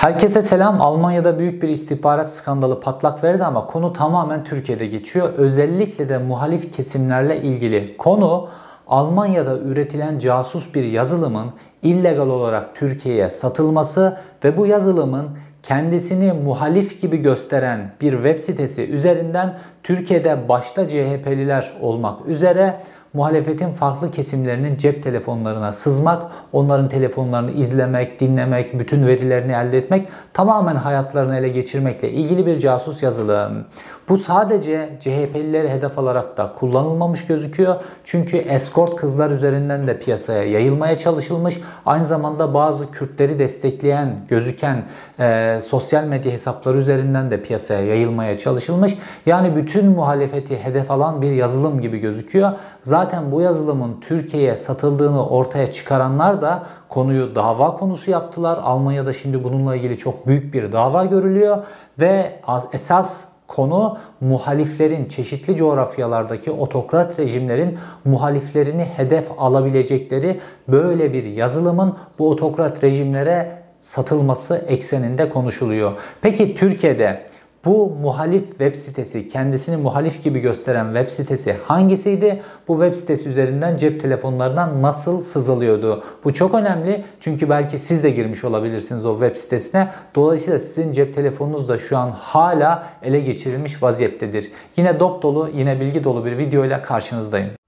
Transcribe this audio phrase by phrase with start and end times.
[0.00, 0.80] Herkese selam.
[0.80, 5.32] Almanya'da büyük bir istihbarat skandalı patlak verdi ama konu tamamen Türkiye'de geçiyor.
[5.36, 7.96] Özellikle de muhalif kesimlerle ilgili.
[7.96, 8.48] Konu
[8.88, 11.46] Almanya'da üretilen casus bir yazılımın
[11.82, 15.28] illegal olarak Türkiye'ye satılması ve bu yazılımın
[15.62, 22.80] kendisini muhalif gibi gösteren bir web sitesi üzerinden Türkiye'de başta CHP'liler olmak üzere
[23.14, 26.22] muhalefetin farklı kesimlerinin cep telefonlarına sızmak,
[26.52, 33.02] onların telefonlarını izlemek, dinlemek, bütün verilerini elde etmek, tamamen hayatlarını ele geçirmekle ilgili bir casus
[33.02, 33.64] yazılım.
[34.10, 37.76] Bu sadece CHP'lileri hedef alarak da kullanılmamış gözüküyor.
[38.04, 41.60] Çünkü escort kızlar üzerinden de piyasaya yayılmaya çalışılmış.
[41.86, 44.84] Aynı zamanda bazı Kürtleri destekleyen, gözüken
[45.20, 48.98] e, sosyal medya hesapları üzerinden de piyasaya yayılmaya çalışılmış.
[49.26, 52.52] Yani bütün muhalefeti hedef alan bir yazılım gibi gözüküyor.
[52.82, 58.58] Zaten bu yazılımın Türkiye'ye satıldığını ortaya çıkaranlar da konuyu dava konusu yaptılar.
[58.62, 61.58] Almanya'da şimdi bununla ilgili çok büyük bir dava görülüyor
[62.00, 62.40] ve
[62.72, 72.84] esas konu muhaliflerin çeşitli coğrafyalardaki otokrat rejimlerin muhaliflerini hedef alabilecekleri böyle bir yazılımın bu otokrat
[72.84, 75.92] rejimlere satılması ekseninde konuşuluyor.
[76.22, 77.29] Peki Türkiye'de
[77.64, 82.42] bu muhalif web sitesi, kendisini muhalif gibi gösteren web sitesi hangisiydi?
[82.68, 86.04] Bu web sitesi üzerinden cep telefonlarından nasıl sızılıyordu?
[86.24, 89.88] Bu çok önemli çünkü belki siz de girmiş olabilirsiniz o web sitesine.
[90.14, 94.52] Dolayısıyla sizin cep telefonunuz da şu an hala ele geçirilmiş vaziyettedir.
[94.76, 97.59] Yine dop dolu, yine bilgi dolu bir video ile karşınızdayım.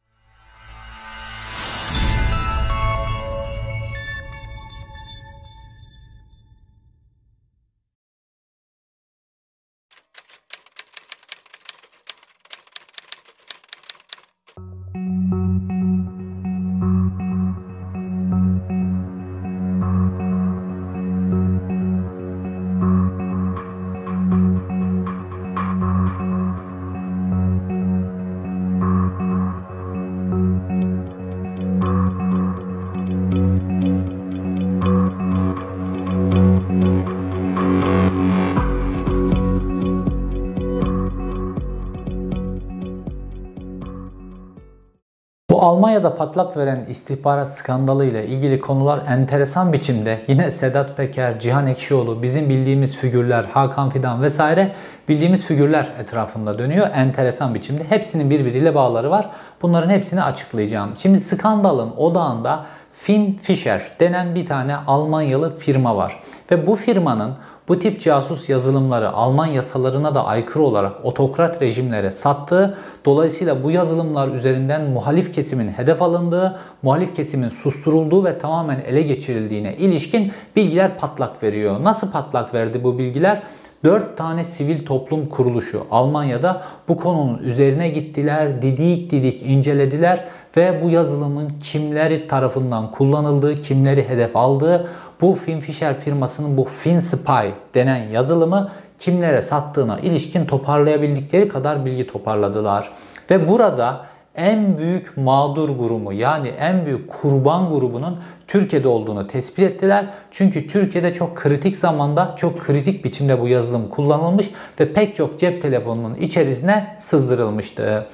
[45.93, 52.23] Almanya'da patlak veren istihbarat skandalı ile ilgili konular enteresan biçimde yine Sedat Peker, Cihan Ekşioğlu,
[52.23, 54.73] bizim bildiğimiz figürler, Hakan Fidan vesaire
[55.09, 56.87] bildiğimiz figürler etrafında dönüyor.
[56.95, 57.85] Enteresan biçimde.
[57.85, 59.31] Hepsinin birbiriyle bağları var.
[59.63, 60.91] Bunların hepsini açıklayacağım.
[60.99, 66.21] Şimdi skandalın odağında Finn Fischer denen bir tane Almanyalı firma var.
[66.51, 67.35] Ve bu firmanın
[67.69, 74.29] bu tip casus yazılımları Alman yasalarına da aykırı olarak otokrat rejimlere sattığı, dolayısıyla bu yazılımlar
[74.29, 81.43] üzerinden muhalif kesimin hedef alındığı, muhalif kesimin susturulduğu ve tamamen ele geçirildiğine ilişkin bilgiler patlak
[81.43, 81.85] veriyor.
[81.85, 83.43] Nasıl patlak verdi bu bilgiler?
[83.85, 90.25] 4 tane sivil toplum kuruluşu Almanya'da bu konunun üzerine gittiler, didik didik incelediler
[90.57, 94.89] ve bu yazılımın kimleri tarafından kullanıldığı, kimleri hedef aldığı,
[95.23, 102.91] bu Finfisher firmasının bu FinSpy denen yazılımı kimlere sattığına ilişkin toparlayabildikleri kadar bilgi toparladılar.
[103.31, 108.19] Ve burada en büyük mağdur grubu yani en büyük kurban grubunun
[108.49, 110.07] Türkiye'de olduğunu tespit ettiler.
[110.31, 114.51] Çünkü Türkiye'de çok kritik zamanda çok kritik biçimde bu yazılım kullanılmış
[114.81, 118.07] ve pek çok cep telefonunun içerisine sızdırılmıştı.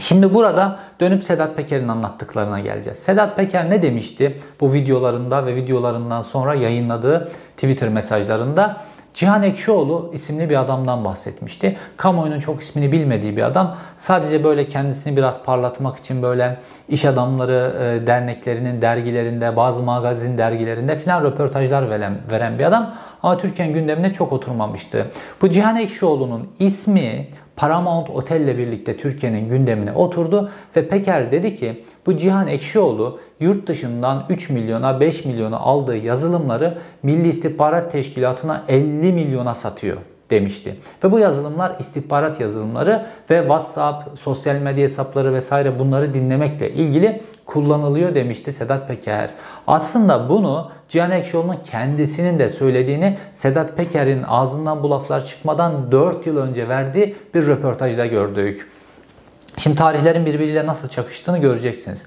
[0.00, 2.98] Şimdi burada dönüp Sedat Peker'in anlattıklarına geleceğiz.
[2.98, 8.76] Sedat Peker ne demişti bu videolarında ve videolarından sonra yayınladığı Twitter mesajlarında?
[9.14, 11.76] Cihan Ekşioğlu isimli bir adamdan bahsetmişti.
[11.96, 13.76] Kamuoyunun çok ismini bilmediği bir adam.
[13.96, 16.56] Sadece böyle kendisini biraz parlatmak için böyle
[16.88, 22.94] iş adamları e, derneklerinin dergilerinde, bazı magazin dergilerinde filan röportajlar veren, veren bir adam.
[23.22, 25.06] Ama Türkiye'nin gündemine çok oturmamıştı.
[25.42, 27.28] Bu Cihan Ekşioğlu'nun ismi
[27.60, 33.66] Paramount Otel ile birlikte Türkiye'nin gündemine oturdu ve Peker dedi ki bu Cihan Ekşioğlu yurt
[33.66, 39.96] dışından 3 milyona 5 milyona aldığı yazılımları Milli İstihbarat Teşkilatı'na 50 milyona satıyor
[40.30, 40.76] demişti.
[41.04, 48.14] Ve bu yazılımlar istihbarat yazılımları ve WhatsApp, sosyal medya hesapları vesaire bunları dinlemekle ilgili kullanılıyor
[48.14, 49.30] demişti Sedat Peker.
[49.66, 56.36] Aslında bunu Cihan Ekşioğlu'nun kendisinin de söylediğini Sedat Peker'in ağzından bu laflar çıkmadan 4 yıl
[56.36, 58.68] önce verdiği bir röportajda gördük.
[59.56, 62.04] Şimdi tarihlerin birbiriyle nasıl çakıştığını göreceksiniz.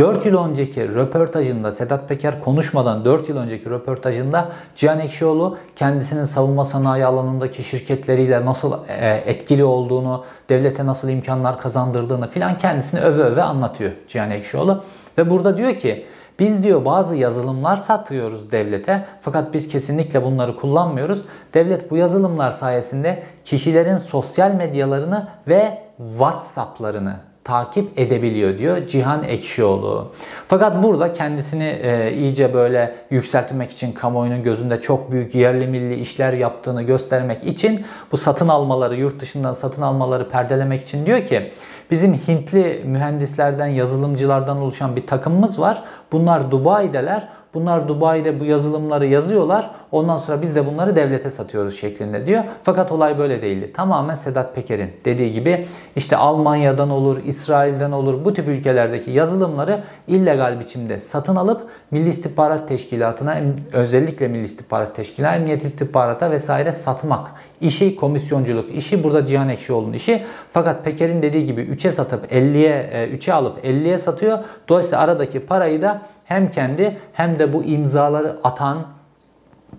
[0.00, 6.64] 4 yıl önceki röportajında Sedat Peker konuşmadan 4 yıl önceki röportajında Cihan Ekşioğlu kendisinin savunma
[6.64, 13.42] sanayi alanındaki şirketleriyle nasıl e, etkili olduğunu, devlete nasıl imkanlar kazandırdığını filan kendisini öve öve
[13.42, 14.84] anlatıyor Cihan Ekşioğlu.
[15.18, 16.06] Ve burada diyor ki
[16.38, 21.24] Biz diyor bazı yazılımlar satıyoruz devlete fakat biz kesinlikle bunları kullanmıyoruz.
[21.54, 30.12] Devlet bu yazılımlar sayesinde kişilerin sosyal medyalarını ve WhatsApp'larını takip edebiliyor diyor Cihan Ekşioğlu.
[30.48, 36.32] Fakat burada kendisini e, iyice böyle yükseltmek için kamuoyunun gözünde çok büyük yerli milli işler
[36.32, 41.52] yaptığını göstermek için bu satın almaları, yurt dışından satın almaları perdelemek için diyor ki
[41.90, 45.82] bizim Hintli mühendislerden, yazılımcılardan oluşan bir takımımız var.
[46.12, 47.28] Bunlar Dubai'deler.
[47.54, 49.70] Bunlar Dubai'de bu yazılımları yazıyorlar.
[49.92, 52.44] Ondan sonra biz de bunları devlete satıyoruz şeklinde diyor.
[52.62, 53.72] Fakat olay böyle değildi.
[53.72, 55.66] Tamamen Sedat Peker'in dediği gibi
[55.96, 62.68] işte Almanya'dan olur, İsrail'den olur bu tip ülkelerdeki yazılımları illegal biçimde satın alıp Milli İstihbarat
[62.68, 63.36] Teşkilatı'na
[63.72, 67.30] özellikle Milli İstihbarat Teşkilatı, Emniyet İstihbarata vesaire satmak.
[67.60, 70.22] İşi komisyonculuk, işi burada Cihan Ekşioğlu'nun işi.
[70.52, 74.38] Fakat Peker'in dediği gibi 3'e satıp 50'ye 3'e alıp 50'ye satıyor.
[74.68, 78.86] Dolayısıyla aradaki parayı da hem kendi hem de bu imzaları atan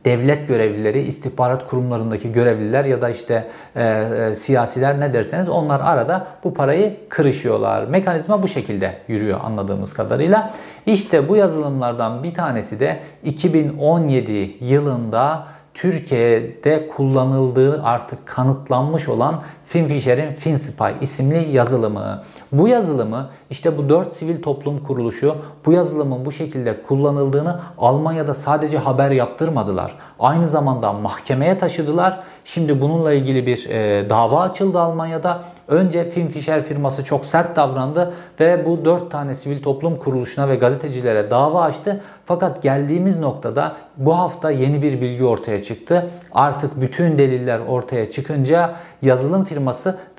[0.05, 6.27] devlet görevlileri, istihbarat kurumlarındaki görevliler ya da işte e, e, siyasiler ne derseniz onlar arada
[6.43, 7.83] bu parayı kırışıyorlar.
[7.83, 10.53] Mekanizma bu şekilde yürüyor anladığımız kadarıyla.
[10.85, 15.43] İşte bu yazılımlardan bir tanesi de 2017 yılında
[15.73, 22.23] Türkiye'de kullanıldığı artık kanıtlanmış olan Finfisher'in FinSpy isimli yazılımı.
[22.51, 25.35] Bu yazılımı işte bu 4 sivil toplum kuruluşu
[25.65, 29.95] bu yazılımın bu şekilde kullanıldığını Almanya'da sadece haber yaptırmadılar.
[30.19, 32.19] Aynı zamanda mahkemeye taşıdılar.
[32.45, 35.43] Şimdi bununla ilgili bir e, dava açıldı Almanya'da.
[35.67, 41.31] Önce Finfisher firması çok sert davrandı ve bu 4 tane sivil toplum kuruluşuna ve gazetecilere
[41.31, 42.01] dava açtı.
[42.25, 46.09] Fakat geldiğimiz noktada bu hafta yeni bir bilgi ortaya çıktı.
[46.31, 49.60] Artık bütün deliller ortaya çıkınca yazılım firması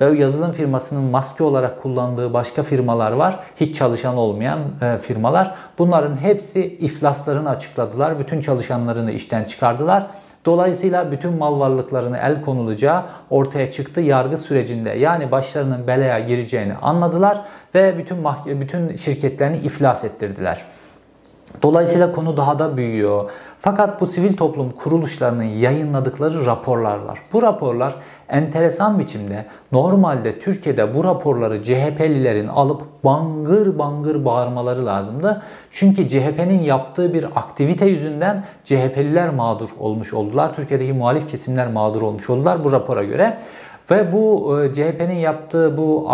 [0.01, 3.39] ve o yazılım firmasının maske olarak kullandığı başka firmalar var.
[3.59, 5.55] Hiç çalışan olmayan e, firmalar.
[5.77, 8.19] Bunların hepsi iflaslarını açıkladılar.
[8.19, 10.07] Bütün çalışanlarını işten çıkardılar.
[10.45, 14.89] Dolayısıyla bütün mal varlıklarını el konulacağı ortaya çıktı yargı sürecinde.
[14.89, 17.41] Yani başlarının belaya gireceğini anladılar
[17.75, 20.65] ve bütün bütün şirketlerini iflas ettirdiler.
[21.61, 23.31] Dolayısıyla konu daha da büyüyor.
[23.63, 27.19] Fakat bu sivil toplum kuruluşlarının yayınladıkları raporlar var.
[27.33, 27.95] Bu raporlar
[28.29, 35.41] enteresan biçimde normalde Türkiye'de bu raporları CHP'lilerin alıp bangır bangır bağırmaları lazımdı.
[35.71, 40.55] Çünkü CHP'nin yaptığı bir aktivite yüzünden CHP'liler mağdur olmuş oldular.
[40.55, 43.37] Türkiye'deki muhalif kesimler mağdur olmuş oldular bu rapora göre.
[43.91, 46.09] Ve bu e, CHP'nin yaptığı bu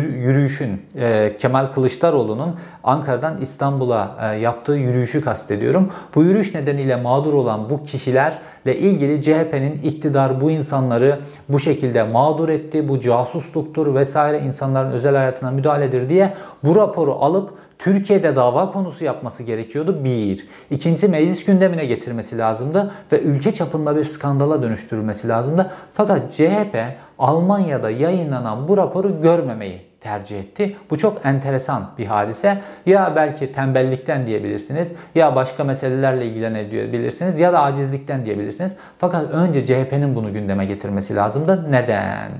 [0.00, 5.92] yürüyüşün e, Kemal Kılıçdaroğlu'nun Ankara'dan İstanbul'a e, yaptığı yürüyüşü kastediyorum.
[6.14, 11.18] Bu yürüyüş nedeniyle mağdur olan bu kişilerle ilgili CHP'nin iktidar bu insanları
[11.48, 16.34] bu şekilde mağdur etti, bu casusluktur vesaire insanların özel hayatına müdahaledir diye
[16.64, 20.46] bu raporu alıp Türkiye'de dava konusu yapması gerekiyordu bir.
[20.70, 25.70] İkincisi meclis gündemine getirmesi lazımdı ve ülke çapında bir skandala dönüştürülmesi lazımdı.
[25.94, 26.78] Fakat CHP
[27.18, 30.76] Almanya'da yayınlanan bu raporu görmemeyi tercih etti.
[30.90, 32.58] Bu çok enteresan bir hadise.
[32.86, 38.76] Ya belki tembellikten diyebilirsiniz ya başka meselelerle ilgilenebilirsiniz ya da acizlikten diyebilirsiniz.
[38.98, 41.66] Fakat önce CHP'nin bunu gündeme getirmesi lazımdı.
[41.70, 42.30] Neden?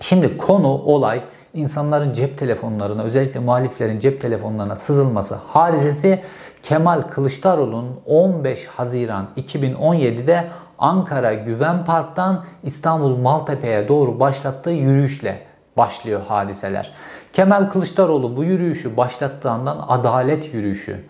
[0.00, 1.20] Şimdi konu, olay
[1.56, 6.22] insanların cep telefonlarına özellikle muhaliflerin cep telefonlarına sızılması hadisesi
[6.62, 10.48] Kemal Kılıçdaroğlu'nun 15 Haziran 2017'de
[10.78, 15.42] Ankara Güven Park'tan İstanbul Maltepe'ye doğru başlattığı yürüyüşle
[15.76, 16.92] başlıyor hadiseler.
[17.32, 21.04] Kemal Kılıçdaroğlu bu yürüyüşü başlattığından adalet yürüyüşü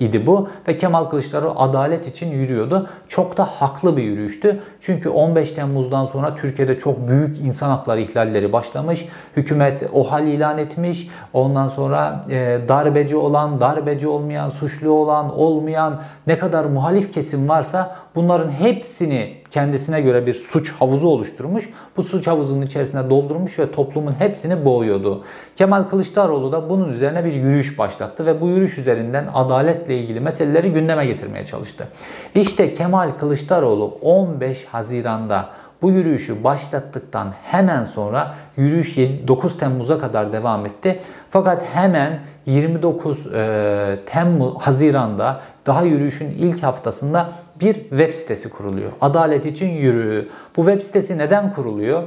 [0.00, 2.88] idi bu ve Kemal Kılıçdaroğlu adalet için yürüyordu.
[3.08, 4.60] Çok da haklı bir yürüyüştü.
[4.80, 9.08] Çünkü 15 Temmuz'dan sonra Türkiye'de çok büyük insan hakları ihlalleri başlamış.
[9.36, 11.08] Hükümet o hal ilan etmiş.
[11.32, 17.96] Ondan sonra e, darbeci olan, darbeci olmayan, suçlu olan, olmayan ne kadar muhalif kesim varsa
[18.14, 21.70] bunların hepsini kendisine göre bir suç havuzu oluşturmuş.
[21.96, 25.24] Bu suç havuzunun içerisine doldurmuş ve toplumun hepsini boğuyordu.
[25.56, 30.72] Kemal Kılıçdaroğlu da bunun üzerine bir yürüyüş başlattı ve bu yürüyüş üzerinden adaletle ilgili meseleleri
[30.72, 31.88] gündeme getirmeye çalıştı.
[32.34, 35.48] İşte Kemal Kılıçdaroğlu 15 Haziran'da
[35.82, 41.00] bu yürüyüşü başlattıktan hemen sonra yürüyüş 9 Temmuz'a kadar devam etti.
[41.30, 47.28] Fakat hemen 29 e, Temmuz Haziran'da daha yürüyüşün ilk haftasında
[47.60, 48.90] bir web sitesi kuruluyor.
[49.00, 50.28] Adalet için yürü.
[50.56, 52.02] Bu web sitesi neden kuruluyor?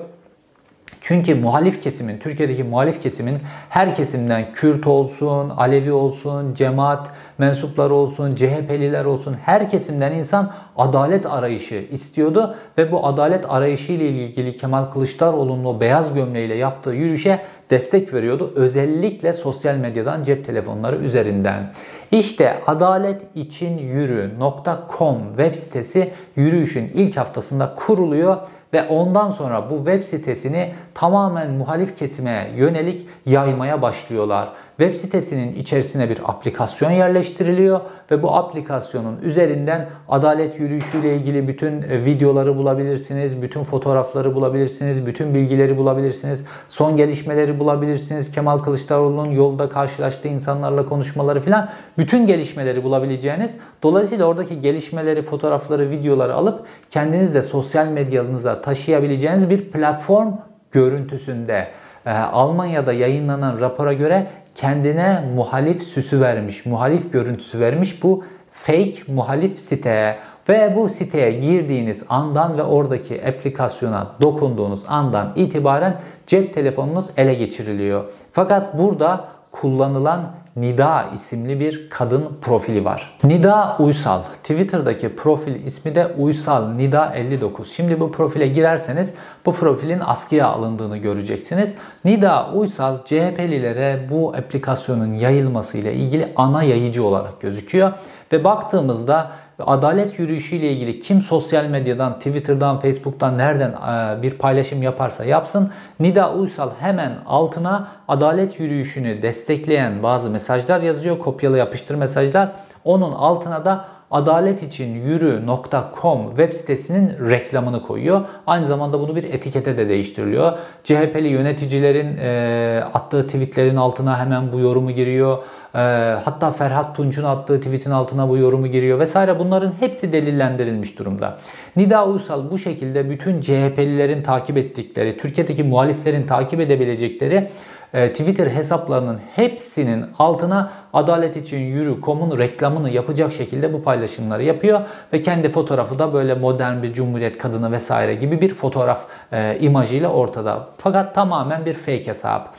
[1.02, 3.38] Çünkü muhalif kesimin, Türkiye'deki muhalif kesimin
[3.70, 11.26] her kesimden Kürt olsun, Alevi olsun, cemaat mensupları olsun, CHP'liler olsun her kesimden insan adalet
[11.26, 17.42] arayışı istiyordu ve bu adalet arayışı ile ilgili Kemal Kılıçdaroğlu'nun o beyaz gömleğiyle yaptığı yürüyüşe
[17.70, 18.54] destek veriyordu.
[18.56, 21.74] Özellikle sosyal medyadan cep telefonları üzerinden.
[22.12, 28.38] İşte adaletiçinyürü.com web sitesi yürüyüşün ilk haftasında kuruluyor
[28.74, 34.50] ve ondan sonra bu web sitesini tamamen muhalif kesime yönelik yaymaya başlıyorlar.
[34.78, 42.06] Web sitesinin içerisine bir aplikasyon yerleştiriliyor ve bu aplikasyonun üzerinden adalet yürüyüşüyle ilgili bütün e,
[42.06, 48.32] videoları bulabilirsiniz, bütün fotoğrafları bulabilirsiniz, bütün bilgileri bulabilirsiniz, son gelişmeleri bulabilirsiniz.
[48.32, 53.56] Kemal Kılıçdaroğlu'nun yolda karşılaştığı insanlarla konuşmaları filan bütün gelişmeleri bulabileceğiniz.
[53.84, 60.34] Dolayısıyla oradaki gelişmeleri, fotoğrafları, videoları alıp kendiniz de sosyal medyanıza taşıyabileceğiniz bir platform
[60.72, 61.68] görüntüsünde.
[62.06, 69.60] Ee, Almanya'da yayınlanan rapora göre kendine muhalif süsü vermiş, muhalif görüntüsü vermiş bu fake muhalif
[69.60, 70.18] site
[70.50, 75.96] ve bu siteye girdiğiniz andan ve oradaki aplikasyona dokunduğunuz andan itibaren
[76.28, 78.04] cep telefonunuz ele geçiriliyor.
[78.32, 83.18] Fakat burada kullanılan Nida isimli bir kadın profili var.
[83.24, 84.24] Nida Uysal.
[84.24, 87.72] Twitter'daki profil ismi de Uysal Nida 59.
[87.72, 89.14] Şimdi bu profile girerseniz
[89.46, 91.76] bu profilin askıya alındığını göreceksiniz.
[92.06, 97.92] Nida Uysal CHP'lilere bu aplikasyonun yayılması ile ilgili ana yayıcı olarak gözüküyor.
[98.32, 99.32] Ve baktığımızda
[99.66, 105.72] adalet yürüyüşü ile ilgili kim sosyal medyadan, Twitter'dan, Facebook'tan nereden e, bir paylaşım yaparsa yapsın
[106.00, 111.20] Nida Uysal hemen altına adalet yürüyüşünü destekleyen bazı mesajlar yazıyor.
[111.20, 112.52] Kopyalı yapıştır mesajlar.
[112.84, 118.22] Onun altına da adaleticinyürü.com web sitesinin reklamını koyuyor.
[118.48, 120.54] Aynı zamanda bunu bir etikete de değiştiriliyor.
[120.84, 125.38] CHP'li yöneticilerin e, attığı tweetlerin altına hemen bu yorumu giriyor.
[125.76, 125.80] E,
[126.26, 129.40] hatta Ferhat Tunç'un attığı tweetin altına bu yorumu giriyor vesaire.
[129.40, 131.38] Bunların hepsi delillendirilmiş durumda.
[131.76, 137.50] Nida Uysal bu şekilde bütün CHP'lilerin takip ettikleri, Türkiye'deki muhaliflerin takip edebilecekleri
[137.94, 144.82] e, Twitter hesaplarının hepsinin altına adalet için yürü.com'un reklamını yapacak şekilde bu paylaşımları yapıyor
[145.14, 149.02] ve kendi fotoğrafı da böyle modern bir cumhuriyet kadını vesaire gibi bir fotoğraf
[149.32, 150.68] e, imajıyla ortada.
[150.78, 152.56] Fakat tamamen bir fake hesap.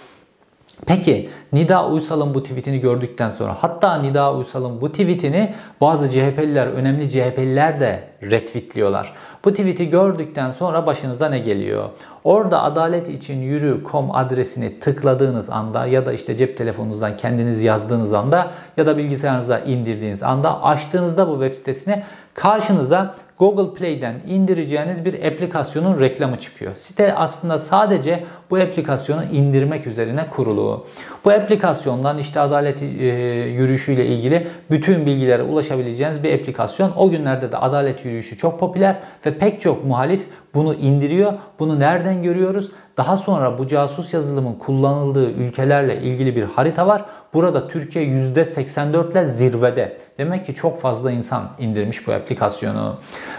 [0.87, 7.11] Peki Nida Uysal'ın bu tweetini gördükten sonra hatta Nida Uysal'ın bu tweetini bazı CHP'liler, önemli
[7.11, 9.13] CHP'liler de retweetliyorlar.
[9.45, 11.91] Bu tweet'i gördükten sonra başınıza ne geliyor?
[12.25, 18.51] Orada adalet için yürü.com adresini tıkladığınız anda ya da işte cep telefonunuzdan kendiniz yazdığınız anda
[18.77, 22.03] ya da bilgisayarınıza indirdiğiniz anda açtığınızda bu web sitesini
[22.35, 26.73] karşınıza Google Play'den indireceğiniz bir aplikasyonun reklamı çıkıyor.
[26.77, 30.87] Site aslında sadece bu aplikasyonu indirmek üzerine kurulu.
[31.25, 36.93] Bu aplikasyondan işte adalet e, yürüyüşüyle ilgili bütün bilgilere ulaşabileceğiniz bir aplikasyon.
[36.97, 38.97] O günlerde de adalet yürüyüşü çok popüler
[39.27, 41.33] ve pek çok muhalif bunu indiriyor.
[41.59, 42.71] Bunu nereden görüyoruz?
[42.97, 47.05] Daha sonra bu casus yazılımın kullanıldığı ülkelerle ilgili bir harita var.
[47.35, 49.99] Burada Türkiye %84 ile zirvede.
[50.19, 52.97] Demek ki çok fazla insan indirmiş bu aplikasyonu.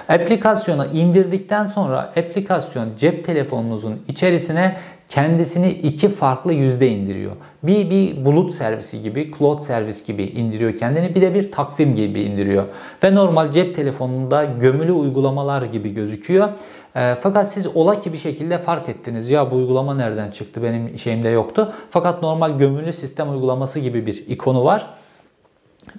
[0.10, 7.32] Aplikasyonu indirdikten sonra aplikasyon cep telefonunuzun içerisine kendisini iki farklı yüzde indiriyor.
[7.64, 11.16] Bir, bir bulut servisi gibi, cloud servis gibi indiriyor kendini.
[11.16, 12.66] Bir de bir takvim gibi indiriyor.
[13.04, 16.50] Ve normal cep telefonunda gömülü uygulamalar gibi gözüküyor.
[16.96, 19.30] E, fakat siz ola ki bir şekilde fark ettiniz.
[19.30, 20.64] Ya bu uygulama nereden çıktı?
[20.64, 21.74] Benim şeyimde yoktu.
[21.90, 24.88] Fakat normal gömülü sistem uygulaması gibi bir ikonu var.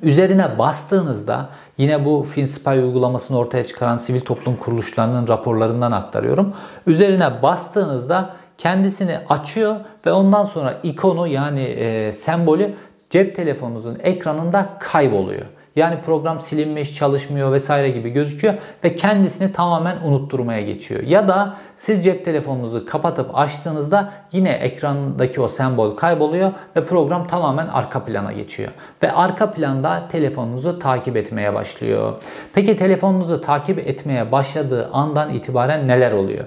[0.03, 1.49] Üzerine bastığınızda
[1.79, 6.55] yine bu FinSpy uygulamasını ortaya çıkaran sivil toplum kuruluşlarının raporlarından aktarıyorum.
[6.87, 12.75] Üzerine bastığınızda kendisini açıyor ve ondan sonra ikonu yani e, sembolü
[13.11, 15.47] cep telefonunuzun ekranında kayboluyor.
[15.77, 18.55] Yani program silinmiş, çalışmıyor vesaire gibi gözüküyor
[18.85, 21.03] ve kendisini tamamen unutturmaya geçiyor.
[21.03, 27.67] Ya da siz cep telefonunuzu kapatıp açtığınızda yine ekrandaki o sembol kayboluyor ve program tamamen
[27.67, 28.71] arka plana geçiyor.
[29.03, 32.23] Ve arka planda telefonunuzu takip etmeye başlıyor.
[32.55, 36.45] Peki telefonunuzu takip etmeye başladığı andan itibaren neler oluyor?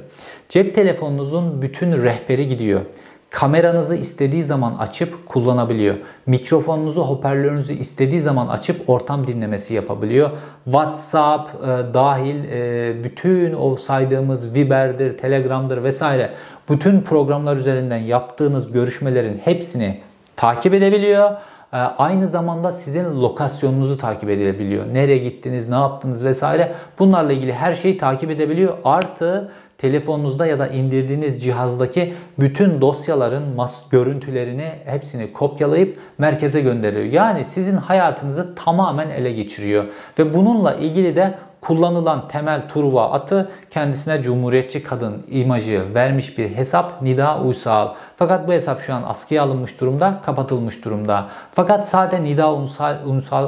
[0.49, 2.81] Cep telefonunuzun bütün rehberi gidiyor.
[3.29, 5.95] Kameranızı istediği zaman açıp kullanabiliyor.
[6.25, 10.29] Mikrofonunuzu, hoparlörünüzü istediği zaman açıp ortam dinlemesi yapabiliyor.
[10.63, 16.31] WhatsApp e, dahil e, bütün o saydığımız Viber'dir, Telegram'dır vesaire
[16.69, 19.99] bütün programlar üzerinden yaptığınız görüşmelerin hepsini
[20.35, 21.31] takip edebiliyor.
[21.73, 24.85] E, aynı zamanda sizin lokasyonunuzu takip edebiliyor.
[24.93, 28.77] Nereye gittiniz, ne yaptınız vesaire bunlarla ilgili her şeyi takip edebiliyor.
[28.83, 33.43] Artı telefonunuzda ya da indirdiğiniz cihazdaki bütün dosyaların
[33.89, 37.05] görüntülerini hepsini kopyalayıp merkeze gönderiyor.
[37.05, 39.85] Yani sizin hayatınızı tamamen ele geçiriyor.
[40.19, 47.01] Ve bununla ilgili de kullanılan temel Truva atı kendisine cumhuriyetçi kadın imajı vermiş bir hesap
[47.01, 47.93] Nida Uysal.
[48.15, 51.25] Fakat bu hesap şu an askıya alınmış durumda, kapatılmış durumda.
[51.53, 52.97] Fakat sadece Nida Uysal,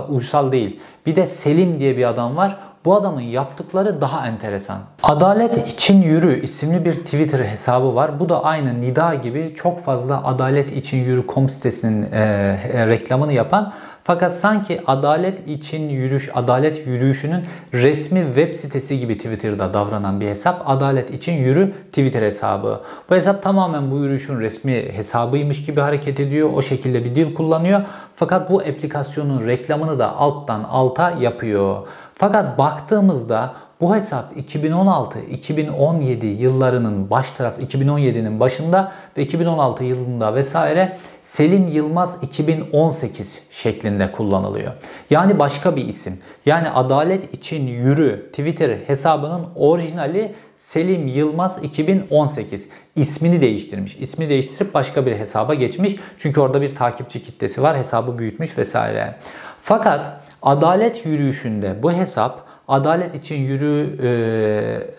[0.10, 0.80] Uysal değil.
[1.06, 2.58] Bir de Selim diye bir adam var.
[2.86, 4.78] Bu adamın yaptıkları daha enteresan.
[5.04, 8.20] Adalet için Yürü isimli bir Twitter hesabı var.
[8.20, 13.74] Bu da aynı Nida gibi çok fazla Adalet için Yürü kom sitesinin e, reklamını yapan
[14.10, 20.70] fakat sanki adalet için yürüyüş, adalet yürüyüşünün resmi web sitesi gibi Twitter'da davranan bir hesap.
[20.70, 22.82] Adalet için yürü Twitter hesabı.
[23.10, 26.50] Bu hesap tamamen bu yürüyüşün resmi hesabıymış gibi hareket ediyor.
[26.54, 27.82] O şekilde bir dil kullanıyor.
[28.16, 31.88] Fakat bu aplikasyonun reklamını da alttan alta yapıyor.
[32.16, 41.68] Fakat baktığımızda bu hesap 2016-2017 yıllarının baş taraf 2017'nin başında ve 2016 yılında vesaire Selim
[41.68, 44.74] Yılmaz 2018 şeklinde kullanılıyor.
[45.10, 46.20] Yani başka bir isim.
[46.46, 53.96] Yani Adalet için Yürü Twitter hesabının orijinali Selim Yılmaz 2018 ismini değiştirmiş.
[53.96, 55.96] İsmi değiştirip başka bir hesaba geçmiş.
[56.18, 57.78] Çünkü orada bir takipçi kitlesi var.
[57.78, 59.16] Hesabı büyütmüş vesaire.
[59.62, 64.08] Fakat Adalet yürüyüşünde bu hesap Adalet için yürü e,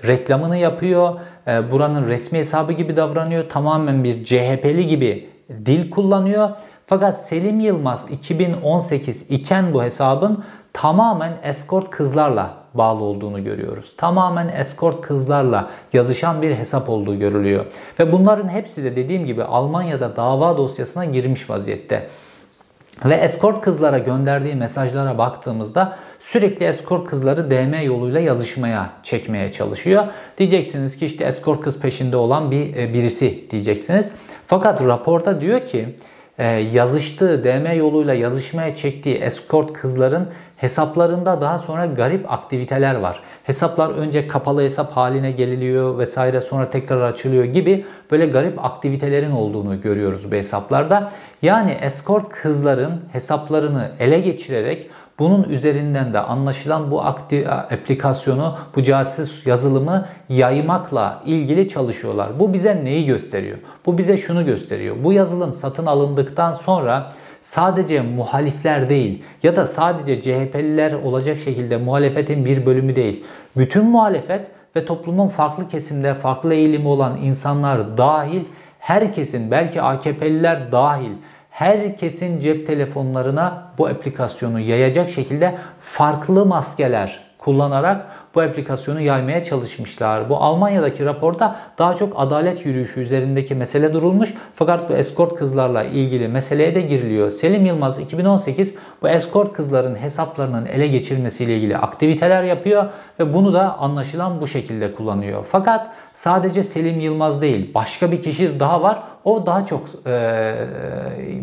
[0.09, 1.15] reklamını yapıyor.
[1.47, 3.49] E, buranın resmi hesabı gibi davranıyor.
[3.49, 5.29] Tamamen bir CHP'li gibi
[5.67, 6.51] dil kullanıyor.
[6.87, 13.95] Fakat Selim Yılmaz 2018 iken bu hesabın tamamen escort kızlarla bağlı olduğunu görüyoruz.
[13.97, 17.65] Tamamen escort kızlarla yazışan bir hesap olduğu görülüyor.
[18.01, 22.09] Ve bunların hepsi de dediğim gibi Almanya'da dava dosyasına girmiş vaziyette.
[23.05, 30.05] Ve escort kızlara gönderdiği mesajlara baktığımızda sürekli escort kızları DM yoluyla yazışmaya çekmeye çalışıyor.
[30.39, 34.11] Diyeceksiniz ki işte escort kız peşinde olan bir e, birisi diyeceksiniz.
[34.47, 35.97] Fakat raporda diyor ki
[36.39, 40.29] e, yazıştığı DM yoluyla yazışmaya çektiği escort kızların
[40.61, 43.21] hesaplarında daha sonra garip aktiviteler var.
[43.45, 49.81] Hesaplar önce kapalı hesap haline geliliyor vesaire sonra tekrar açılıyor gibi böyle garip aktivitelerin olduğunu
[49.81, 51.11] görüyoruz bu hesaplarda.
[51.43, 59.47] Yani escort kızların hesaplarını ele geçirerek bunun üzerinden de anlaşılan bu aktif aplikasyonu, bu casus
[59.47, 62.29] yazılımı yaymakla ilgili çalışıyorlar.
[62.39, 63.59] Bu bize neyi gösteriyor?
[63.87, 64.97] Bu bize şunu gösteriyor.
[65.05, 67.09] Bu yazılım satın alındıktan sonra
[67.43, 73.25] sadece muhalifler değil ya da sadece CHP'liler olacak şekilde muhalefetin bir bölümü değil.
[73.57, 78.41] Bütün muhalefet ve toplumun farklı kesimde farklı eğilimi olan insanlar dahil
[78.79, 81.13] herkesin belki AKP'liler dahil
[81.51, 90.29] herkesin cep telefonlarına bu aplikasyonu yayacak şekilde farklı maskeler kullanarak bu aplikasyonu yaymaya çalışmışlar.
[90.29, 94.35] Bu Almanya'daki raporda daha çok adalet yürüyüşü üzerindeki mesele durulmuş.
[94.55, 97.31] Fakat bu escort kızlarla ilgili meseleye de giriliyor.
[97.31, 102.87] Selim Yılmaz 2018 bu escort kızların hesaplarının ele geçirilmesiyle ilgili aktiviteler yapıyor
[103.21, 105.45] ve bunu da anlaşılan bu şekilde kullanıyor.
[105.51, 109.03] Fakat sadece Selim Yılmaz değil başka bir kişi daha var.
[109.25, 110.55] O daha çok e,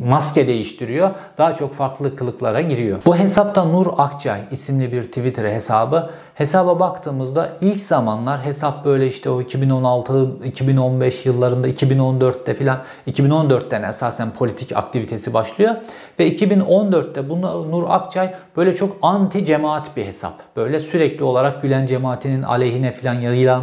[0.06, 1.12] maske değiştiriyor.
[1.38, 3.02] Daha çok farklı kılıklara giriyor.
[3.06, 6.10] Bu hesapta Nur Akçay isimli bir Twitter hesabı.
[6.38, 14.76] Hesaba baktığımızda ilk zamanlar hesap böyle işte o 2016-2015 yıllarında 2014'te filan 2014'ten esasen politik
[14.76, 15.76] aktivitesi başlıyor.
[16.20, 20.34] Ve 2014'te bunu Nur Akçay böyle çok anti cemaat bir hesap.
[20.56, 23.14] Böyle sürekli olarak Gülen cemaatinin aleyhine filan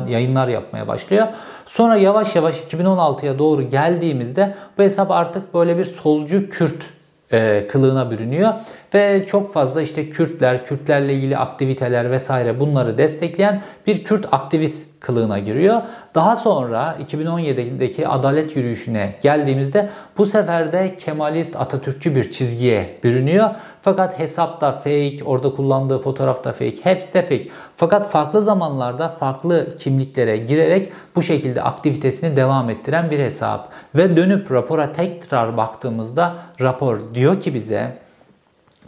[0.08, 1.26] yayınlar yapmaya başlıyor.
[1.66, 6.93] Sonra yavaş yavaş 2016'ya doğru geldiğimizde bu hesap artık böyle bir solcu Kürt
[7.32, 8.54] e, kılığına bürünüyor
[8.94, 15.38] ve çok fazla işte Kürtler, Kürtlerle ilgili aktiviteler vesaire bunları destekleyen bir Kürt aktivist kılığına
[15.38, 15.82] giriyor.
[16.14, 23.50] Daha sonra 2017'deki adalet yürüyüşüne geldiğimizde bu sefer de Kemalist Atatürkçü bir çizgiye bürünüyor.
[23.84, 27.48] Fakat hesapta fake, orada kullandığı fotoğrafta fake, hepsi de fake.
[27.76, 33.68] Fakat farklı zamanlarda farklı kimliklere girerek bu şekilde aktivitesini devam ettiren bir hesap.
[33.94, 37.98] Ve dönüp rapora tekrar baktığımızda rapor diyor ki bize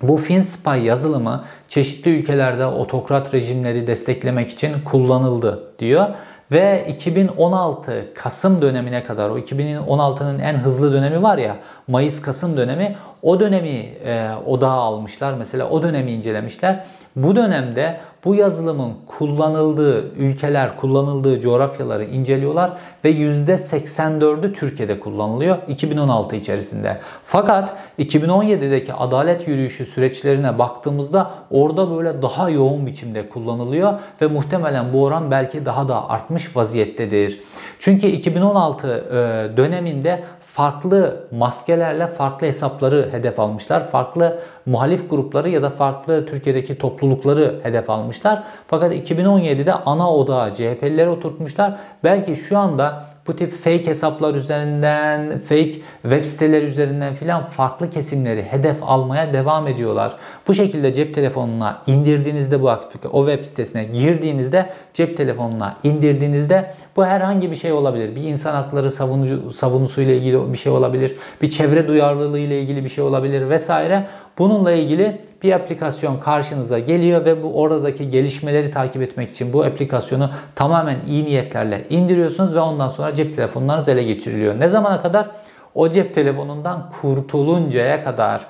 [0.03, 6.07] bu FinSpy yazılımı çeşitli ülkelerde otokrat rejimleri desteklemek için kullanıldı diyor.
[6.53, 11.57] Ve 2016 Kasım dönemine kadar o 2016'nın en hızlı dönemi var ya
[11.89, 15.35] Mayıs-Kasım dönemi o dönemi e, odağa almışlar.
[15.35, 16.85] Mesela o dönemi incelemişler.
[17.17, 22.73] Bu dönemde bu yazılımın kullanıldığı ülkeler, kullanıldığı coğrafyaları inceliyorlar
[23.05, 27.01] ve %84'ü Türkiye'de kullanılıyor 2016 içerisinde.
[27.25, 35.05] Fakat 2017'deki adalet yürüyüşü süreçlerine baktığımızda orada böyle daha yoğun biçimde kullanılıyor ve muhtemelen bu
[35.05, 37.41] oran belki daha da artmış vaziyettedir.
[37.79, 40.25] Çünkü 2016 e, döneminde
[40.57, 43.91] farklı maskelerle farklı hesapları hedef almışlar.
[43.91, 48.43] Farklı muhalif grupları ya da farklı Türkiye'deki toplulukları hedef almışlar.
[48.67, 51.79] Fakat 2017'de ana odağa CHP'lileri oturtmuşlar.
[52.05, 58.43] Belki şu anda bu tip fake hesaplar üzerinden, fake web siteler üzerinden filan farklı kesimleri
[58.43, 60.17] hedef almaya devam ediyorlar.
[60.49, 67.05] Bu şekilde cep telefonuna indirdiğinizde bu aktiflik, o web sitesine girdiğinizde cep telefonuna indirdiğinizde bu
[67.05, 68.17] herhangi bir şey olabilir.
[68.17, 71.17] Bir insan hakları savunucu, savunusuyla ilgili bir şey olabilir.
[71.43, 74.07] Bir çevre duyarlılığı ile ilgili bir şey olabilir vesaire.
[74.39, 80.31] Bununla ilgili bir aplikasyon karşınıza geliyor ve bu oradaki gelişmeleri takip etmek için bu aplikasyonu
[80.55, 84.61] tamamen iyi niyetlerle indiriyorsunuz ve ondan sonra cep telefonlarınız ele geçiriliyor.
[84.61, 85.31] Ne zamana kadar?
[85.75, 88.47] O cep telefonundan kurtuluncaya kadar.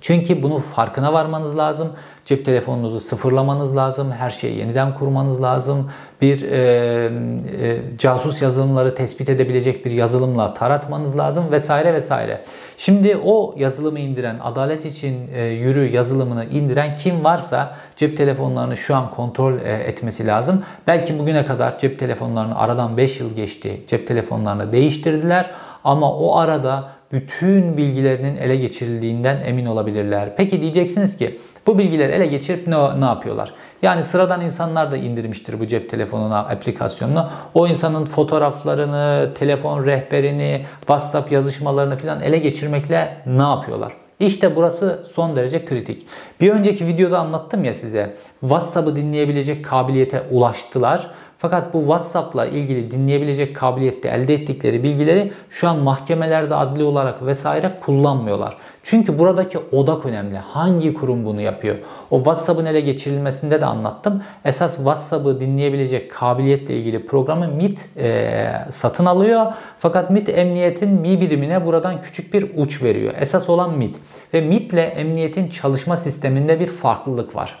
[0.00, 1.92] Çünkü bunu farkına varmanız lazım.
[2.24, 4.12] Cep telefonunuzu sıfırlamanız lazım.
[4.12, 5.90] Her şeyi yeniden kurmanız lazım.
[6.20, 6.58] Bir e,
[7.60, 12.40] e, casus yazılımları tespit edebilecek bir yazılımla taratmanız lazım vesaire vesaire.
[12.78, 18.96] Şimdi o yazılımı indiren, Adalet için e, Yürü yazılımını indiren kim varsa cep telefonlarını şu
[18.96, 20.64] an kontrol e, etmesi lazım.
[20.86, 23.82] Belki bugüne kadar cep telefonlarını aradan 5 yıl geçti.
[23.86, 25.50] Cep telefonlarını değiştirdiler
[25.84, 30.36] ama o arada bütün bilgilerinin ele geçirildiğinden emin olabilirler.
[30.36, 33.54] Peki diyeceksiniz ki bu bilgileri ele geçirip ne, ne yapıyorlar?
[33.82, 37.30] Yani sıradan insanlar da indirmiştir bu cep telefonuna aplikasyonunu.
[37.54, 43.92] O insanın fotoğraflarını, telefon rehberini, WhatsApp yazışmalarını falan ele geçirmekle ne yapıyorlar?
[44.20, 46.06] İşte burası son derece kritik.
[46.40, 48.16] Bir önceki videoda anlattım ya size.
[48.40, 51.10] WhatsApp'ı dinleyebilecek kabiliyete ulaştılar.
[51.40, 57.72] Fakat bu WhatsApp'la ilgili dinleyebilecek kabiliyette elde ettikleri bilgileri şu an mahkemelerde adli olarak vesaire
[57.80, 58.56] kullanmıyorlar.
[58.82, 60.38] Çünkü buradaki odak önemli.
[60.38, 61.76] Hangi kurum bunu yapıyor?
[62.10, 64.22] O WhatsApp'ın ele geçirilmesinde de anlattım.
[64.44, 69.46] Esas WhatsApp'ı dinleyebilecek kabiliyetle ilgili programı MIT e, satın alıyor.
[69.78, 73.14] Fakat MIT emniyetin Mi birimine buradan küçük bir uç veriyor.
[73.20, 73.96] Esas olan MIT.
[74.34, 77.58] Ve MIT ile emniyetin çalışma sisteminde bir farklılık var.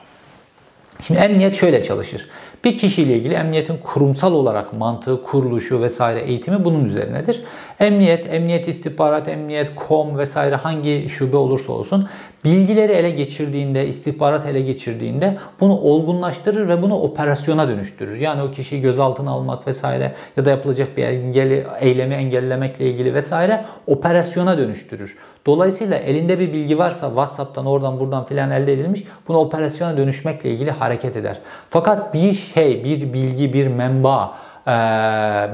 [1.00, 2.28] Şimdi emniyet şöyle çalışır.
[2.64, 7.42] Bir kişiyle ilgili emniyetin kurumsal olarak mantığı, kuruluşu vesaire eğitimi bunun üzerinedir.
[7.80, 12.08] Emniyet, emniyet istihbarat, emniyet, kom vesaire hangi şube olursa olsun
[12.44, 18.20] bilgileri ele geçirdiğinde, istihbarat ele geçirdiğinde bunu olgunlaştırır ve bunu operasyona dönüştürür.
[18.20, 23.64] Yani o kişiyi gözaltına almak vesaire ya da yapılacak bir engeli, eylemi engellemekle ilgili vesaire
[23.86, 25.16] operasyona dönüştürür.
[25.46, 30.70] Dolayısıyla elinde bir bilgi varsa WhatsApp'tan oradan buradan filan elde edilmiş bunu operasyona dönüşmekle ilgili
[30.70, 31.38] hareket eder.
[31.70, 34.34] Fakat bir şey, bir bilgi, bir menba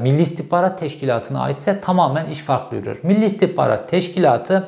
[0.01, 2.99] Milli İstihbarat Teşkilatı'na aitse tamamen iş farklı yürür.
[3.03, 4.65] Milli İstihbarat Teşkilatı'nın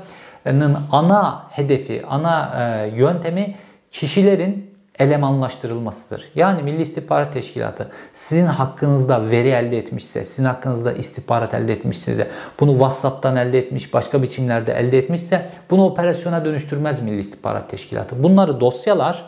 [0.91, 3.55] ana hedefi, ana e, yöntemi
[3.91, 6.25] kişilerin elemanlaştırılmasıdır.
[6.35, 12.27] Yani Milli İstihbarat Teşkilatı sizin hakkınızda veri elde etmişse, sizin hakkınızda istihbarat elde etmişse de
[12.59, 18.23] bunu WhatsApp'tan elde etmiş, başka biçimlerde elde etmişse bunu operasyona dönüştürmez Milli İstihbarat Teşkilatı.
[18.23, 19.25] Bunları dosyalar,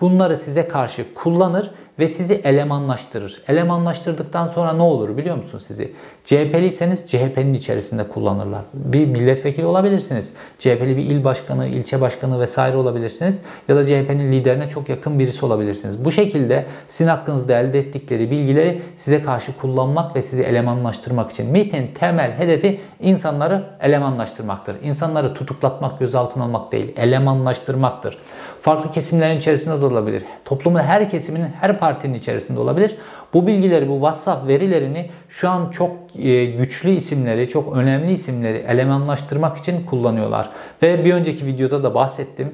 [0.00, 3.42] bunları size karşı kullanır ve sizi elemanlaştırır.
[3.48, 5.92] Elemanlaştırdıktan sonra ne olur biliyor musun sizi?
[6.26, 8.62] CHP'liyseniz CHP'nin içerisinde kullanırlar.
[8.74, 10.32] Bir milletvekili olabilirsiniz.
[10.58, 13.40] CHP'li bir il başkanı, ilçe başkanı vesaire olabilirsiniz.
[13.68, 16.04] Ya da CHP'nin liderine çok yakın birisi olabilirsiniz.
[16.04, 21.46] Bu şekilde sizin hakkınızda elde ettikleri bilgileri size karşı kullanmak ve sizi elemanlaştırmak için.
[21.46, 24.76] MIT'in temel hedefi insanları elemanlaştırmaktır.
[24.82, 28.18] İnsanları tutuklatmak, gözaltına almak değil, elemanlaştırmaktır.
[28.60, 30.22] Farklı kesimlerin içerisinde de olabilir.
[30.44, 32.96] Toplumun her kesiminin, her partinin içerisinde olabilir.
[33.34, 39.56] Bu bilgileri, bu WhatsApp verilerini şu an çok e, güçlü isimleri, çok önemli isimleri elemanlaştırmak
[39.56, 40.50] için kullanıyorlar.
[40.82, 42.50] Ve bir önceki videoda da bahsettim.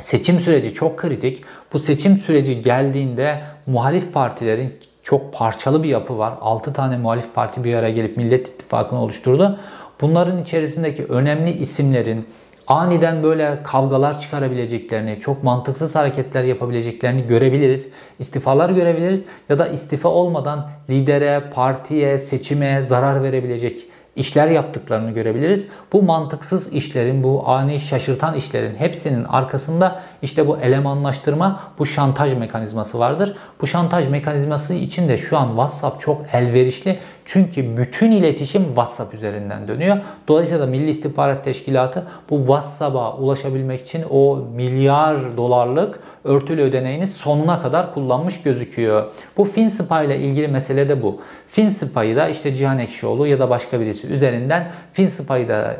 [0.00, 1.44] Seçim süreci çok kritik.
[1.72, 6.34] Bu seçim süreci geldiğinde muhalif partilerin çok parçalı bir yapı var.
[6.40, 9.58] 6 tane muhalif parti bir araya gelip Millet İttifakı'nı oluşturdu.
[10.00, 12.26] Bunların içerisindeki önemli isimlerin,
[12.66, 17.90] aniden böyle kavgalar çıkarabileceklerini, çok mantıksız hareketler yapabileceklerini görebiliriz.
[18.18, 25.66] İstifalar görebiliriz ya da istifa olmadan lidere, partiye, seçime zarar verebilecek işler yaptıklarını görebiliriz.
[25.92, 32.98] Bu mantıksız işlerin, bu ani şaşırtan işlerin hepsinin arkasında işte bu elemanlaştırma, bu şantaj mekanizması
[32.98, 33.36] vardır.
[33.60, 36.98] Bu şantaj mekanizması için de şu an WhatsApp çok elverişli.
[37.24, 39.96] Çünkü bütün iletişim WhatsApp üzerinden dönüyor.
[40.28, 47.94] Dolayısıyla Milli İstihbarat Teşkilatı bu WhatsApp'a ulaşabilmek için o milyar dolarlık örtülü ödeneğini sonuna kadar
[47.94, 49.12] kullanmış gözüküyor.
[49.36, 51.20] Bu FinSpy ile ilgili mesele de bu.
[51.48, 55.76] FinSpy'ı da işte Cihan Ekşioğlu ya da başka birisi üzerinden FinSpy'ı da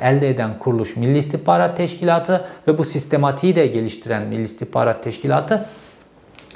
[0.00, 5.66] e, elde eden kuruluş Milli İstihbarat Teşkilatı ve bu sistematiği de geliştiren Milli İstihbarat Teşkilatı.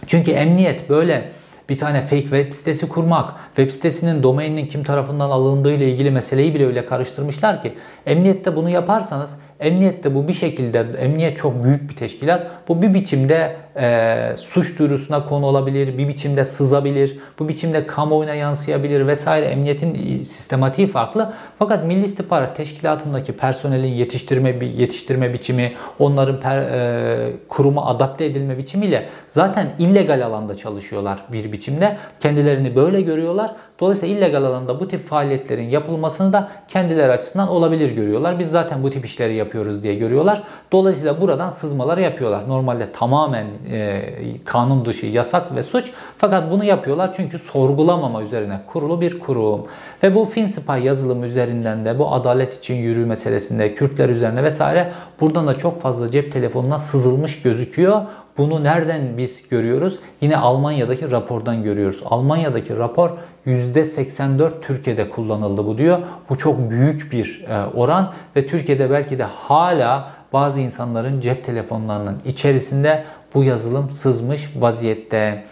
[0.07, 1.33] Çünkü emniyet böyle
[1.68, 6.54] bir tane fake web sitesi kurmak, web sitesinin domaininin kim tarafından alındığı ile ilgili meseleyi
[6.54, 7.74] bile öyle karıştırmışlar ki
[8.08, 12.46] emniyette bunu yaparsanız Emniyette bu bir şekilde, emniyet çok büyük bir teşkilat.
[12.68, 19.06] Bu bir biçimde e, suç duyurusuna konu olabilir, bir biçimde sızabilir, bu biçimde kamuoyuna yansıyabilir
[19.06, 19.46] vesaire.
[19.46, 21.32] Emniyetin sistematiği farklı.
[21.58, 29.08] Fakat Milli İstihbarat Teşkilatı'ndaki personelin yetiştirme yetiştirme biçimi, onların per, e, kuruma adapte edilme biçimiyle
[29.28, 31.96] zaten illegal alanda çalışıyorlar bir biçimde.
[32.20, 33.50] Kendilerini böyle görüyorlar.
[33.80, 38.38] Dolayısıyla illegal alanda bu tip faaliyetlerin yapılmasını da kendileri açısından olabilir görüyorlar.
[38.38, 40.42] Biz zaten bu tip işleri yapıyoruz diye görüyorlar.
[40.72, 42.48] Dolayısıyla buradan sızmaları yapıyorlar.
[42.48, 44.02] Normalde tamamen e,
[44.44, 45.90] kanun dışı, yasak ve suç.
[46.18, 49.66] Fakat bunu yapıyorlar çünkü sorgulamama üzerine kurulu bir kurum.
[50.02, 55.46] Ve bu FinSpy yazılımı üzerinden de bu adalet için yürü meselesinde, Kürtler üzerine vesaire buradan
[55.46, 58.02] da çok fazla cep telefonuna sızılmış gözüküyor.
[58.38, 59.98] Bunu nereden biz görüyoruz?
[60.20, 62.01] Yine Almanya'daki rapordan görüyoruz.
[62.05, 63.11] Almanya'daki rapor
[63.46, 65.98] %84 Türkiye'de kullanıldı bu diyor.
[66.31, 72.18] Bu çok büyük bir e, oran ve Türkiye'de belki de hala bazı insanların cep telefonlarının
[72.24, 75.44] içerisinde bu yazılım sızmış vaziyette.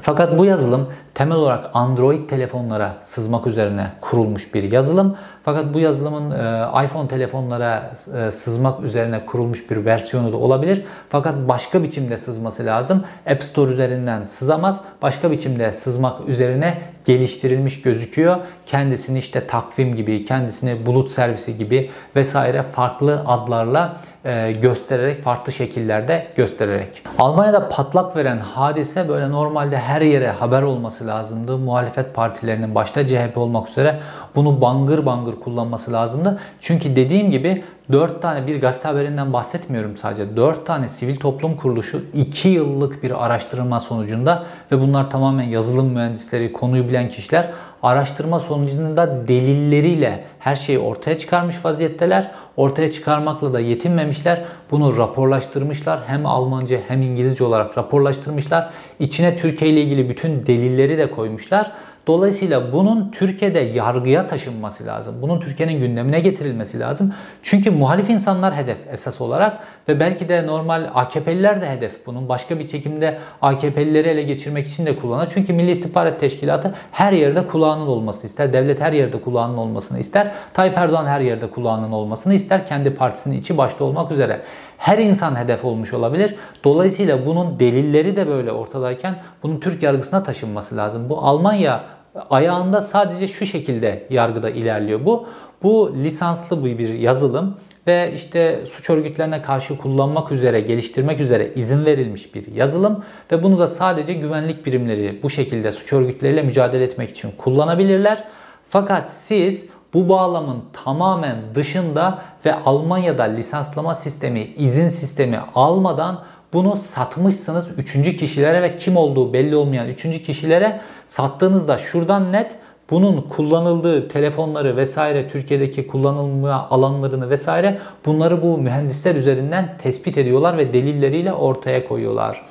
[0.00, 5.16] Fakat bu yazılım temel olarak Android telefonlara sızmak üzerine kurulmuş bir yazılım.
[5.44, 10.84] Fakat bu yazılımın e, iPhone telefonlara e, sızmak üzerine kurulmuş bir versiyonu da olabilir.
[11.08, 13.04] Fakat başka biçimde sızması lazım.
[13.30, 14.80] App Store üzerinden sızamaz.
[15.02, 18.36] Başka biçimde sızmak üzerine geliştirilmiş gözüküyor.
[18.66, 26.26] Kendisini işte takvim gibi, kendisini bulut servisi gibi vesaire farklı adlarla e, göstererek, farklı şekillerde
[26.36, 27.02] göstererek.
[27.18, 31.58] Almanya'da patlak veren hadise böyle normalde her yere haber olması lazımdı.
[31.58, 34.00] Muhalefet partilerinin başta CHP olmak üzere
[34.34, 36.40] bunu bangır bangır kullanması lazımdı.
[36.60, 40.36] Çünkü dediğim gibi 4 tane bir gazete haberinden bahsetmiyorum sadece.
[40.36, 46.52] 4 tane sivil toplum kuruluşu 2 yıllık bir araştırma sonucunda ve bunlar tamamen yazılım mühendisleri,
[46.52, 47.50] konuyu bilen kişiler
[47.82, 52.30] araştırma sonucunda delilleriyle her şeyi ortaya çıkarmış vaziyetteler.
[52.56, 54.44] Ortaya çıkarmakla da yetinmemişler.
[54.70, 56.00] Bunu raporlaştırmışlar.
[56.06, 58.70] Hem Almanca hem İngilizce olarak raporlaştırmışlar.
[59.00, 61.72] İçine Türkiye ile ilgili bütün delilleri de koymuşlar.
[62.06, 65.14] Dolayısıyla bunun Türkiye'de yargıya taşınması lazım.
[65.22, 67.14] Bunun Türkiye'nin gündemine getirilmesi lazım.
[67.42, 72.06] Çünkü muhalif insanlar hedef esas olarak ve belki de normal AKP'liler de hedef.
[72.06, 75.28] Bunun başka bir çekimde AKP'lileri ele geçirmek için de kullanır.
[75.34, 78.52] Çünkü Milli İstihbarat Teşkilatı her yerde kulağının olmasını ister.
[78.52, 80.32] Devlet her yerde kulağının olmasını ister.
[80.54, 82.66] Tayyip Erdoğan her yerde kulağının olmasını ister.
[82.66, 84.40] Kendi partisinin içi başta olmak üzere
[84.82, 86.34] her insan hedef olmuş olabilir.
[86.64, 91.08] Dolayısıyla bunun delilleri de böyle ortadayken bunun Türk yargısına taşınması lazım.
[91.08, 91.84] Bu Almanya
[92.30, 95.26] ayağında sadece şu şekilde yargıda ilerliyor bu.
[95.62, 102.34] Bu lisanslı bir yazılım ve işte suç örgütlerine karşı kullanmak üzere, geliştirmek üzere izin verilmiş
[102.34, 107.30] bir yazılım ve bunu da sadece güvenlik birimleri bu şekilde suç örgütleriyle mücadele etmek için
[107.38, 108.24] kullanabilirler.
[108.68, 117.68] Fakat siz bu bağlamın tamamen dışında ve Almanya'da lisanslama sistemi, izin sistemi almadan bunu satmışsınız
[117.76, 122.56] üçüncü kişilere ve kim olduğu belli olmayan üçüncü kişilere sattığınızda şuradan net
[122.90, 130.72] bunun kullanıldığı telefonları vesaire Türkiye'deki kullanılma alanlarını vesaire bunları bu mühendisler üzerinden tespit ediyorlar ve
[130.72, 132.44] delilleriyle ortaya koyuyorlar.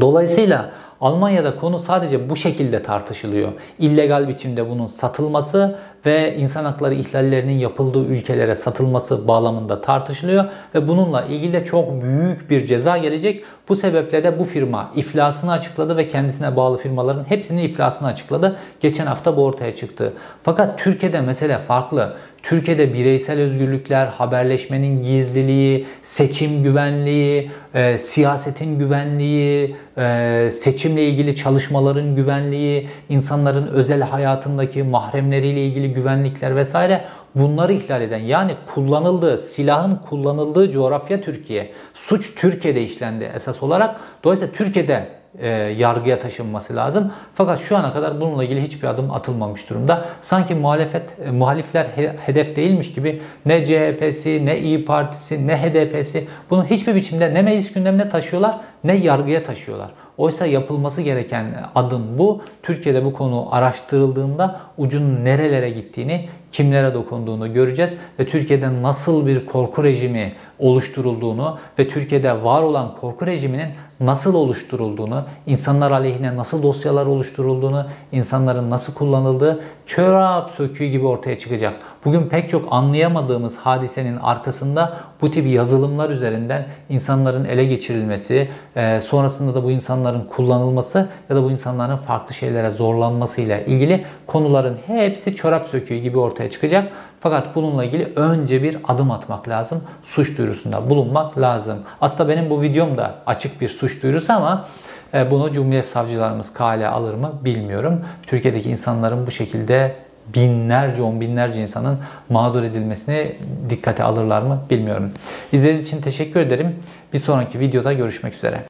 [0.00, 0.70] Dolayısıyla
[1.02, 3.52] Almanya'da konu sadece bu şekilde tartışılıyor.
[3.78, 11.22] İllegal biçimde bunun satılması ve insan hakları ihlallerinin yapıldığı ülkelere satılması bağlamında tartışılıyor ve bununla
[11.22, 13.44] ilgili de çok büyük bir ceza gelecek.
[13.68, 18.56] Bu sebeple de bu firma iflasını açıkladı ve kendisine bağlı firmaların hepsinin iflasını açıkladı.
[18.80, 20.12] Geçen hafta bu ortaya çıktı.
[20.42, 22.16] Fakat Türkiye'de mesele farklı.
[22.42, 32.88] Türkiye'de bireysel özgürlükler, haberleşmenin gizliliği, seçim güvenliği, e, siyasetin güvenliği, e, seçimle ilgili çalışmaların güvenliği,
[33.08, 41.20] insanların özel hayatındaki mahremleriyle ilgili güvenlikler vesaire bunları ihlal eden yani kullanıldığı silahın kullanıldığı coğrafya
[41.20, 41.72] Türkiye.
[41.94, 44.00] Suç Türkiye'de işlendi esas olarak.
[44.24, 47.12] Dolayısıyla Türkiye'de e, yargıya taşınması lazım.
[47.34, 50.04] Fakat şu ana kadar bununla ilgili hiçbir adım atılmamış durumda.
[50.20, 56.28] Sanki muhalefet e, muhalifler he, hedef değilmiş gibi ne CHP'si, ne İyi Partisi, ne HDP'si
[56.50, 59.90] bunu hiçbir biçimde ne meclis gündemine taşıyorlar ne yargıya taşıyorlar.
[60.18, 62.42] Oysa yapılması gereken adım bu.
[62.62, 69.84] Türkiye'de bu konu araştırıldığında ucun nerelere gittiğini, kimlere dokunduğunu göreceğiz ve Türkiye'de nasıl bir korku
[69.84, 73.68] rejimi oluşturulduğunu ve Türkiye'de var olan korku rejiminin
[74.02, 81.74] nasıl oluşturulduğunu, insanlar aleyhine nasıl dosyalar oluşturulduğunu, insanların nasıl kullanıldığı çorap söküğü gibi ortaya çıkacak.
[82.04, 89.54] Bugün pek çok anlayamadığımız hadisenin arkasında bu tip yazılımlar üzerinden insanların ele geçirilmesi, e, sonrasında
[89.54, 95.66] da bu insanların kullanılması ya da bu insanların farklı şeylere zorlanmasıyla ilgili konuların hepsi çorap
[95.66, 96.92] söküğü gibi ortaya çıkacak.
[97.22, 99.82] Fakat bununla ilgili önce bir adım atmak lazım.
[100.02, 101.78] Suç duyurusunda bulunmak lazım.
[102.00, 104.66] Aslında benim bu videom da açık bir suç duyurusu ama
[105.14, 108.00] e, bunu Cumhuriyet Savcılarımız kale alır mı bilmiyorum.
[108.26, 109.94] Türkiye'deki insanların bu şekilde
[110.34, 113.36] binlerce, on binlerce insanın mağdur edilmesini
[113.70, 115.12] dikkate alırlar mı bilmiyorum.
[115.52, 116.76] İzlediğiniz için teşekkür ederim.
[117.12, 118.62] Bir sonraki videoda görüşmek üzere.